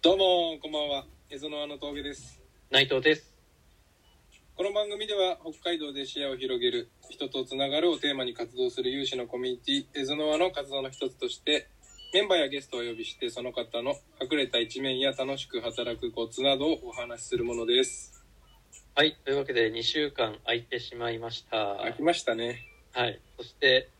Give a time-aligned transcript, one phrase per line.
[0.00, 2.40] どうもこんばんは蝦夷のあの峠です
[2.70, 3.34] 内藤です。
[4.54, 11.68] この番組では北海道で視野を広げる人とつながるをテーマに活動する有志のコミュニティ蝦夷の輪の活動の一つとして
[12.14, 18.22] メンバーやゲストをお呼びしてその方の隠れた一面や楽しく働くコツなどをお話しするものです
[18.94, 19.18] はい。
[19.24, 21.56] というわけで、2週間空いてしまいました。
[21.56, 23.20] 飽きましたねはい。
[23.36, 23.90] そして、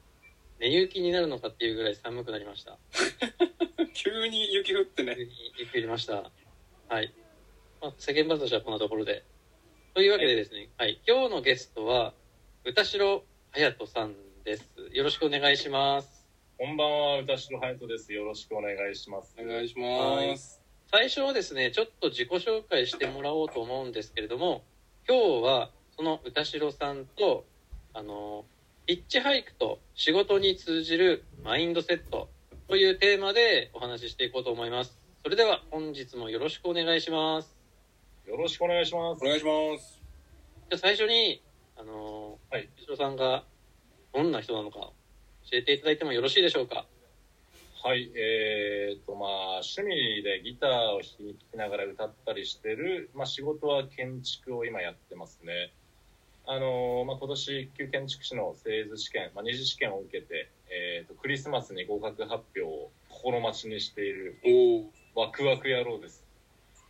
[0.61, 2.79] 寝雪になるのかっていうぐらい寒くなりました。
[3.99, 5.17] 急に雪降ってね
[5.59, 6.31] 雪降りました。
[6.89, 7.13] はい。
[7.83, 9.25] まあ、世間話はこんなところで。
[9.93, 11.01] というわけでですね、はい。
[11.05, 12.15] 今日のゲストは、
[12.65, 14.71] 歌代隼人さんです。
[14.93, 16.29] よろしくお願いします。
[16.57, 18.13] こんばんは、歌代隼人です。
[18.13, 19.35] よろしくお願いします。
[19.37, 20.63] お願いします
[20.93, 24.63] 最初はですね、ちょっと自己紹介してもらおうと思うんですけれども、
[25.09, 27.45] 今日はその歌代さんと、
[27.95, 28.45] あの、
[28.87, 32.29] ヒッチハイクと仕事に通じるマインドセット
[32.69, 34.99] というテーマでお話ししていこうと思います。
[35.23, 37.57] それでは本日もよろしくお願いします。
[38.27, 39.27] よろしくお願いしますお。
[39.27, 40.03] 願いします
[40.69, 41.43] じゃあ最初に、
[41.79, 43.45] あの、はい歌代さんが
[44.15, 44.93] どんな人なのか教
[45.53, 46.85] えていただいてもよろしいでしょうか？
[47.83, 49.31] はい、えーと、まあ、
[49.63, 55.73] 趣味でギターを弾きながら歌ったりしてる、まあ、仕事は建築を今やってますね。
[56.45, 64.39] あのーまあ、今年一級建築士の製図試験、まあ、二次試験を受けて、えーと、クリスマスに合格発表を心待ちにしている
[65.15, 66.25] おおワクワク野郎です。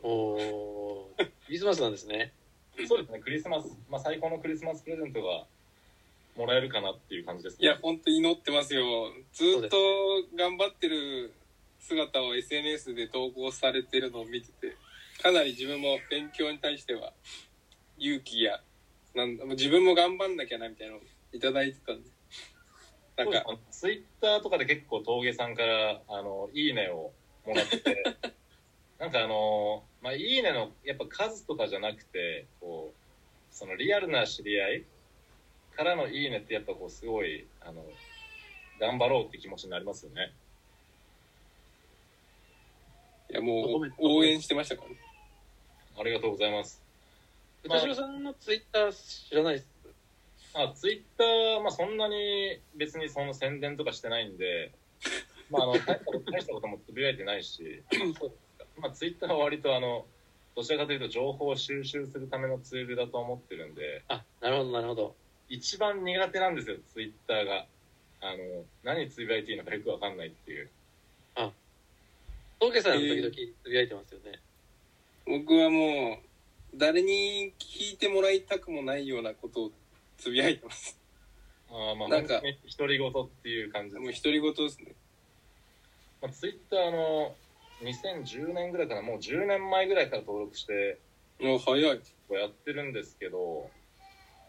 [0.03, 2.33] おー、クリスマスなんですね。
[2.87, 5.47] そうですね、クリスマス、まあ、最高のクリスマスプレゼントが
[6.37, 7.67] もらえるかなっていう感じですね。
[7.67, 8.83] いや本当に祈ってますよ
[9.33, 9.77] ずっと
[10.37, 11.35] 頑張ってる
[11.81, 14.77] 姿を SNS で投稿されてるのを見てて
[15.21, 17.13] かなり自分も勉強に対しては
[17.99, 18.61] 勇気や
[19.15, 22.09] なん自分も頑張んなきゃなみたいなのをいただいてたんで
[23.19, 27.11] なんかツイッターとかで結構峠さんから、あの、いいねを
[27.45, 27.83] もらって、
[28.99, 34.85] なんかあの、まあ、いいねの、やっぱ数とかじゃなくて、こう、そのリアルな知り合い
[35.73, 37.85] からのいいねってやっぱこうすごい、あの、
[38.79, 40.33] 頑張ろうって気持ちになりますよね。
[43.31, 44.97] いやもう応援してましたからね
[46.01, 46.81] ありがとうございます。
[47.63, 49.78] 歌代さんのツイッター知らないです。
[50.55, 54.73] あ、ツイッター、まあそんなに別にその宣伝とかしてないんで、
[55.51, 57.83] まああの、大したこと大したこともつぶやいてないし、
[58.81, 60.07] まあツイッターは割とあの、
[60.57, 65.15] どちらかというと情報を収集するためのツールだと思ってるんで、あ、なるほど、なるほど。
[65.49, 67.67] 一番苦手なんですよ、ツイッターが。
[68.21, 70.71] あの、何つぶやいていいのかよくわかんないっていう。
[72.61, 73.31] 峠さんは時々
[73.63, 74.41] つぶやいてますよね。
[75.27, 76.19] 僕はも
[76.75, 79.73] う誰に聞いてもらいたくもないようなことを
[80.19, 80.99] つぶやいてます。
[81.71, 82.43] あーまあ、なんか
[82.77, 84.95] 独り言っていう感じですもう独り言ですね。
[86.21, 87.35] まあ、ツイッターあの、
[87.83, 90.99] 2010年ぐらいかな、もう10年前ぐらいから登録して、
[91.41, 91.99] もう早い。
[92.29, 93.71] こうやってるんですけど、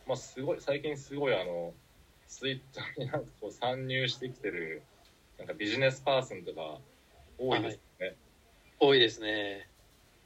[0.08, 1.74] まあ、すごい、最近すごいあの、
[2.28, 4.82] ツイッターになんかこう参入してきてる、
[5.38, 6.80] なんかビジネスパーソンとか
[7.38, 8.16] 多いですね。
[8.80, 9.69] 多いですね。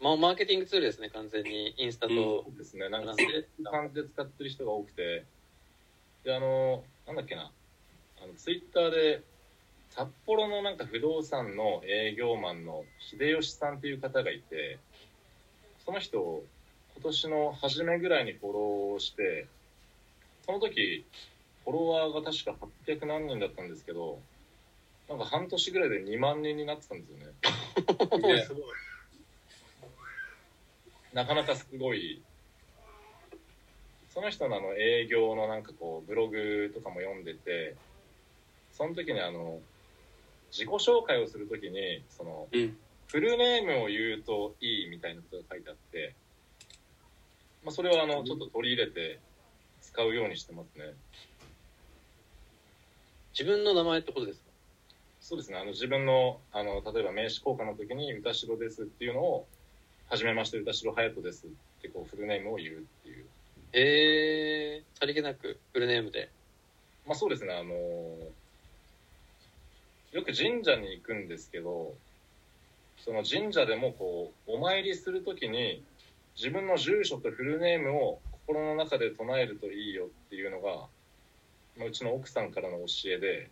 [0.03, 1.73] まあ、マーケティングツールですね、完全に。
[1.77, 2.45] インスタと。
[2.57, 2.89] ですね。
[2.89, 5.23] なんかそういう感じで使ってる人が多くて、
[6.25, 7.49] で、あの、なんだっけな、
[8.21, 9.21] あの、ツイッターで、
[9.91, 14.77] 札幌のなんか不動産の営業マンの秀吉さんっていう方がいて、
[15.85, 16.43] その人を
[16.95, 19.47] 今年の初めぐらいにフォローして、
[20.45, 21.05] その時、
[21.63, 22.55] フォロワーが確か
[22.87, 24.19] 800何人だったんですけど、
[25.07, 27.25] なんか半年ぐらいで2万人になってたんですよね。
[28.35, 28.63] ねすごい。
[31.13, 32.21] なかなかすごい、
[34.13, 37.75] その人のあの営業のなんかこうブログとかも読んでて、
[38.71, 39.59] その時にあの、
[40.51, 42.77] 自己紹介をするときに、その、うん。
[43.07, 46.15] フルネームを言うといいみたいなことが書いてあって、
[47.63, 49.19] まあそれをあの、ちょっと取り入れて
[49.81, 50.93] 使うようにしてますね。
[53.37, 54.45] 自分の名前ってことですか？
[55.19, 59.47] そうですね、あの自分の、あの、例えば名刺交換の時に歌代ですっていうのを、
[60.09, 61.49] はじめまして歌代隼人ですっ
[61.81, 63.25] てこうフルネームを言うっていう。
[63.73, 66.29] えー、さりげなくフルネームで。
[67.05, 67.73] まあそうですね、あの
[70.13, 71.93] よく神社に行くんですけど、
[73.03, 75.83] その神社でもこう、お参りするときに、
[76.35, 80.87] 自分の住所とフルネームを心の中で唱えるといいよっていうのが、
[81.77, 83.49] まあ、うちの奥さんからの教えで、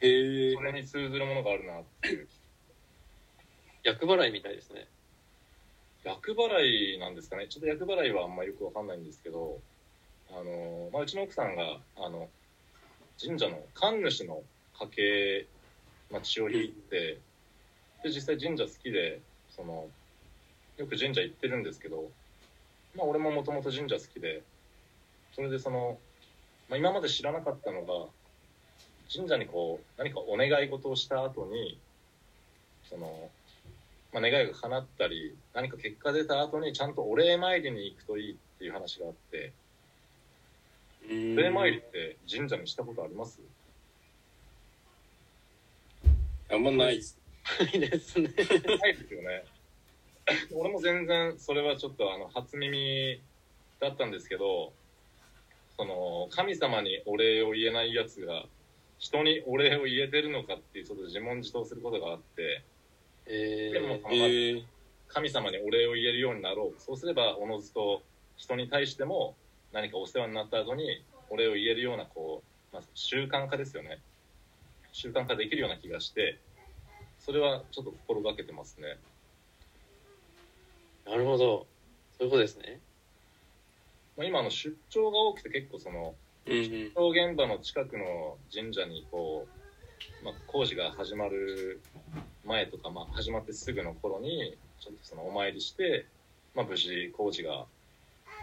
[0.00, 2.28] へえそれに通ずるものがあるなっていう。
[3.84, 4.86] 厄払いみたいですね。
[6.06, 7.48] 厄払いなんですかね。
[7.48, 9.58] ちょっと厄払いはあんまりよくわかんないんですけど、
[10.30, 12.28] あの、まあ、うちの奥さんが、あの、
[13.20, 14.42] 神社の神主の
[14.78, 15.46] 家系、
[16.12, 17.18] まあ、血を引いて、
[18.04, 19.20] で、実際神社好きで、
[19.50, 19.88] その、
[20.76, 22.04] よく神社行ってるんですけど、
[22.96, 24.42] まあ俺ももともと神社好きで、
[25.34, 25.98] それでその、
[26.68, 28.06] まあ今まで知らなかったのが、
[29.12, 31.78] 神社にこう、何かお願い事をした後に、
[32.88, 33.28] その、
[34.16, 39.52] まあ、願いが叶ったり、何か結果出た後にちゃんとお礼参りに行くといいっていう話があって、
[41.04, 43.42] お礼参りって神社にしたことあります？
[46.50, 47.20] あんまないです。
[47.74, 48.30] いいですね。
[48.30, 49.44] ないですよね。
[50.54, 53.20] 俺も全然それはちょっとあの初耳
[53.80, 54.72] だったんですけど、
[55.76, 58.46] その神様にお礼を言えないやつが
[58.98, 62.64] 人にお礼を言えてるのかっていうちょっと自問自答することがあって、
[63.26, 64.64] えでもー、えー、
[65.08, 66.80] 神様にお礼を言えるようになろう。
[66.80, 68.02] そうすればおのずと
[68.36, 69.34] 人に対しても
[69.72, 72.42] 何かお世話になった後にお礼を言えるようなこ
[72.72, 73.98] う、まあ、習慣化ですよね。
[74.92, 76.38] 習慣化できるような気がして、
[77.18, 78.98] それはちょっと心がけてますね。
[81.04, 81.66] なるほど。
[82.18, 82.80] そういうことですね。
[84.16, 86.14] まあ、今あの出張が多くて結構その
[86.46, 86.62] うんうん。
[86.64, 89.65] 出張現場の近くの神社にこう、
[90.24, 91.80] まあ、工事が始まる
[92.44, 96.06] 前とか、まあ、始まってすぐの頃にちょっとそのお参りして、
[96.54, 97.64] まあ、無事工事が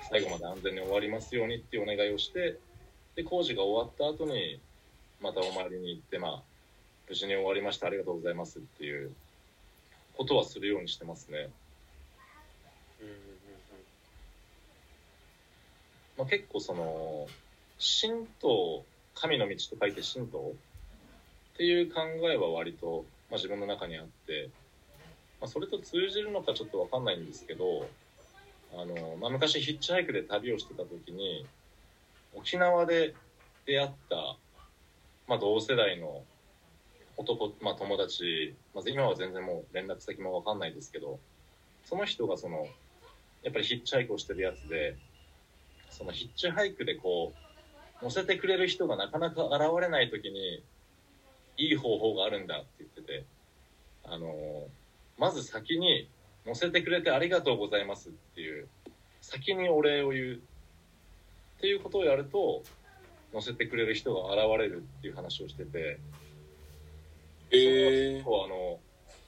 [0.10, 2.58] 最後まで安全に終わりますようにっていうお願いをして
[3.16, 4.60] で工事が終わった後に
[5.22, 6.42] またお参りに行って、まあ、
[7.08, 9.12] 無事に終わりましたありがとうございますっていう
[10.18, 11.50] ことはするようにしてますね。
[16.18, 17.28] まあ、結構その
[17.80, 18.84] 神道
[19.16, 20.54] 神の道と書いて神道
[21.54, 22.02] っていう考
[22.32, 24.50] えは割と、まあ、自分の中にあって、
[25.40, 27.88] まあ、それと通じるのかちょっとわかんないんですけど
[28.74, 31.46] あの、まあ、昔ヒッチハイクで旅をしてた時に
[32.34, 33.14] 沖縄で
[33.66, 34.16] 出会った、
[35.28, 36.24] まあ、同世代の
[37.18, 41.20] 男、まあ、友達、まあ、今は全然もう連絡先もわかんないですけど
[41.86, 42.68] その人がその
[43.44, 44.96] やっぱりヒッチハイクをしてるやつで
[45.94, 47.34] そのヒッチハイクでこ
[48.02, 50.64] う、乗せてくれる人がなかなか現れない時に、
[51.58, 53.26] いい方法があるんだって言ってて、
[54.06, 54.84] あのー
[55.18, 56.10] まず先に
[56.46, 58.68] 乗せてくれてありがとうございますっていう、
[59.22, 62.64] 先にお礼を言うっていうことをやると、
[63.34, 66.00] 乗せてくれる人が現れるっていう話をしてて、
[67.52, 68.80] え結構あの、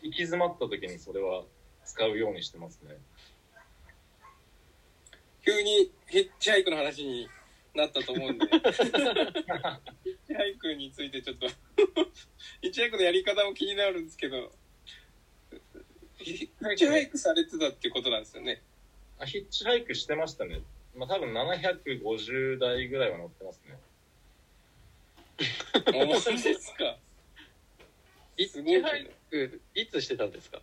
[0.02, 1.44] 行き詰まった時にそれは
[1.86, 2.96] 使うようにしてますね。
[5.46, 7.30] 急にヒッチハイクの話に
[7.76, 11.48] なったと思うんで、ヒッチハイクについてちょっと、
[12.62, 14.52] ヒッチハイクのやり方も気になるんですけど、
[16.20, 18.62] ヒッチハイクされてたってことなんですよね。
[19.20, 20.62] あヒッチハイクしてましたね。
[20.96, 23.78] まあ多分750台ぐらいは乗ってますね。
[25.94, 26.98] 面白いですか。
[28.38, 30.62] ヒッチハイク、いつしてたんですか？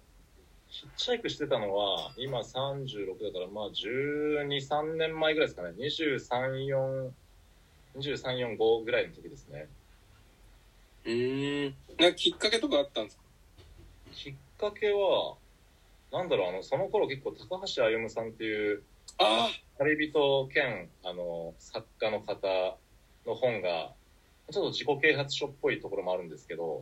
[0.73, 5.75] ヒッチハイクしてたのは、今36だから、まあ12、3年前ぐらいですかね。
[5.77, 7.11] 23、4、
[7.99, 9.69] 23、4、5ぐらいの時ですね。
[11.05, 11.75] うーん。
[12.01, 13.23] なんかきっかけとかあったんですか？
[14.15, 15.37] きっかけは、
[16.11, 18.83] なんだろう、あの、その頃結構高橋歩さんっていう、
[19.19, 22.79] あ旅人兼、あの、作家の方
[23.27, 23.93] の本が、
[24.51, 26.81] ちょっと自己啓発書っぽいところもあるんですけど、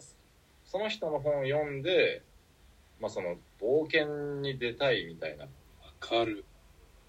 [0.64, 2.22] その人の本を読んで、
[3.00, 5.44] まあその、冒険に出たいみたいな。
[5.44, 6.44] あ、わかる。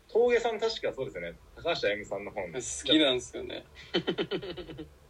[0.07, 1.33] 峠さん確かそうですよね。
[1.55, 2.51] 高橋歩さんの本。
[2.51, 3.63] 好きなんですよね。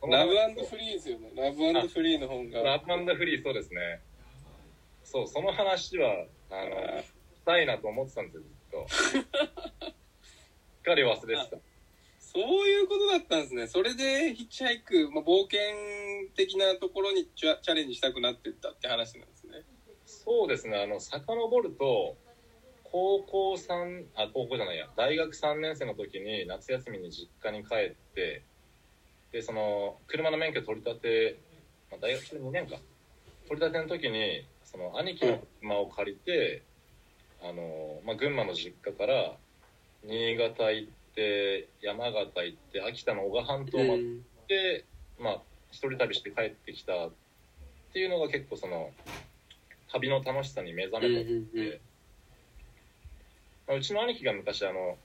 [0.07, 1.31] ラブフリーですよね。
[1.35, 2.61] ラブフリーの本が。
[2.61, 4.01] ラブフリー、そうですね。
[5.03, 7.05] そう、その話は、あの、し
[7.45, 8.87] たいなと思ってたんですよ、ずっと。
[8.89, 11.57] すっかり忘れてた。
[12.19, 13.67] そういうことだったんですね。
[13.67, 15.59] それでヒッチハイク、まあ、冒険
[16.35, 19.30] 的なところにチャチャレンジしたくなってったって話なんですね。
[20.31, 22.15] そうですね、あの、遡ると、
[22.83, 28.45] 高校3、あ、高校じゃないや、大学3年生の時に夏休みに実家に帰って、
[29.33, 31.37] で、その、車の免許取り立て、
[31.91, 32.77] まあ、大学2年か。
[33.49, 36.63] 取り立ての時に、その、兄貴の車を借りて、
[37.41, 39.35] あの、まあ、群馬の実家から、
[40.01, 43.95] 新潟行って、山形行って、秋田の男鹿半島ま
[44.47, 44.85] で
[45.19, 47.11] まあ、一人旅して帰ってきたっ
[47.91, 48.91] ていうのが結構その、
[49.91, 51.81] 旅の楽しさに目覚めたって、う
[53.67, 54.97] まあ、うちの兄貴が昔あの、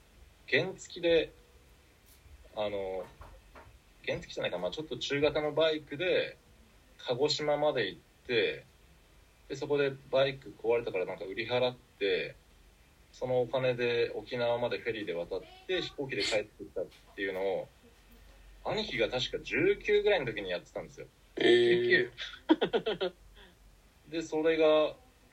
[0.49, 1.33] 原付で、
[2.55, 3.03] あの、
[4.05, 6.37] 原付じゃないか、まあちょっと中型のバイクで、
[7.05, 8.65] 鹿児島まで行って、
[9.49, 12.35] で、そこでバイク壊れたからなんか売り払って、
[13.11, 17.67] そのお金で沖縄までフェリーで渡って飛行機で帰ってきたっていうのを、
[18.65, 21.07] 兄貴が確か19ぐらいの時にやってたんですよ。
[21.37, 22.09] えー、
[24.09, 24.63] で、それが、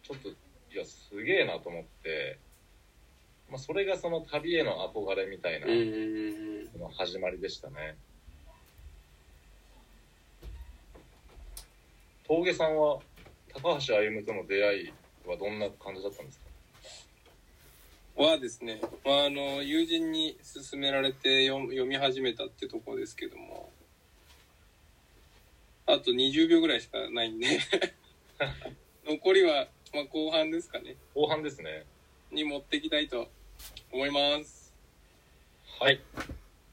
[0.03, 0.35] ちょっと、い
[0.73, 2.39] や、すげえなと思って、
[3.51, 5.67] まあ、それがその旅への憧れみたいな、
[6.73, 7.97] その始まりでしたね。
[12.27, 12.99] 峠さんは、
[13.53, 14.93] 高橋歩との出会い
[15.27, 16.45] はどんな感じだったんですか？
[18.23, 20.37] はですね、まあ、あの、友人に
[20.71, 23.71] 勧められて読読み始めたってとこですけども、
[25.87, 27.47] あと20秒ぐらいしかないんで、
[29.07, 31.85] 残りは、まあ、後半ですかね、後半ですね。
[32.31, 33.29] に持っていきたいと
[33.93, 34.75] 思います。
[35.79, 36.01] はい。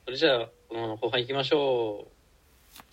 [0.05, 2.20] それじゃあ、この後半行きましょう。